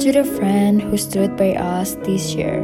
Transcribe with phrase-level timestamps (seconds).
[0.00, 2.56] To the friend who stood by us this year.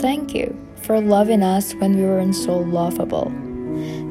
[0.00, 3.30] Thank you for loving us when we weren't so lovable.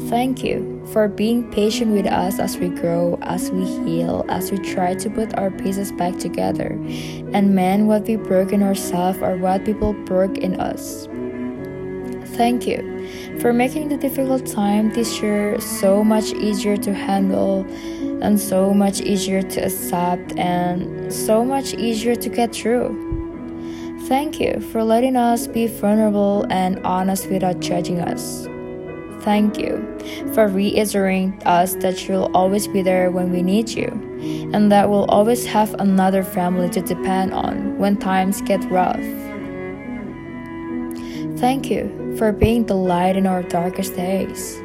[0.10, 4.60] Thank you for being patient with us as we grow, as we heal, as we
[4.60, 6.78] try to put our pieces back together
[7.34, 11.08] and mend what we broke in ourselves or what people broke in us.
[12.38, 12.86] Thank you
[13.40, 17.66] for making the difficult time this year so much easier to handle
[18.22, 23.08] and so much easier to accept and so much easier to get through.
[24.08, 28.48] Thank you for letting us be vulnerable and honest without judging us.
[29.24, 29.86] Thank you
[30.34, 33.88] for reassuring us that you'll always be there when we need you,
[34.54, 38.96] and that we'll always have another family to depend on when times get rough.
[41.40, 44.62] Thank you for being the light in our darkest days.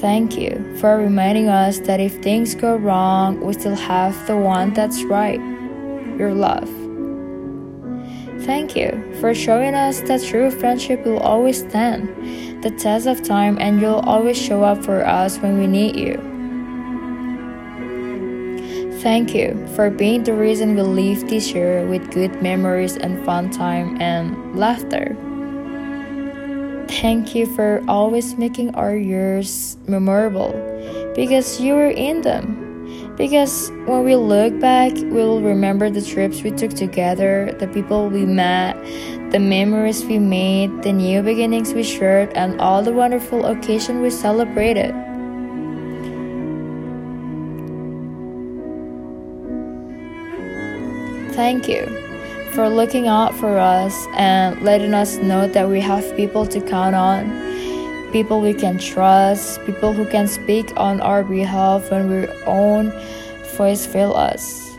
[0.00, 4.72] Thank you for reminding us that if things go wrong, we still have the one
[4.72, 5.40] that's right
[6.16, 6.68] your love.
[8.44, 8.90] Thank you
[9.20, 14.06] for showing us that true friendship will always stand the test of time and you'll
[14.06, 16.16] always show up for us when we need you.
[19.00, 23.50] Thank you for being the reason we leave this year with good memories and fun
[23.50, 25.16] time and laughter.
[26.88, 30.52] Thank you for always making our years memorable
[31.14, 33.14] because you were in them.
[33.16, 38.24] Because when we look back, we'll remember the trips we took together, the people we
[38.24, 38.74] met,
[39.32, 44.10] the memories we made, the new beginnings we shared, and all the wonderful occasions we
[44.10, 44.94] celebrated.
[51.34, 52.07] Thank you
[52.52, 56.94] for looking out for us and letting us know that we have people to count
[56.94, 57.30] on,
[58.12, 62.92] people we can trust, people who can speak on our behalf when our own
[63.56, 64.76] voice fail us.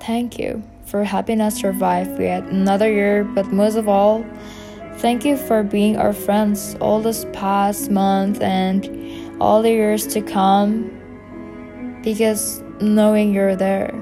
[0.00, 4.26] Thank you for helping us survive yet another year, but most of all,
[4.96, 10.20] thank you for being our friends all this past month and all the years to
[10.20, 10.90] come
[12.02, 14.01] because knowing you're there.